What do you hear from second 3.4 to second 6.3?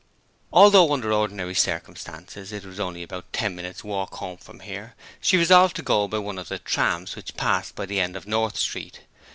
minutes' walk home from here, she resolved to go by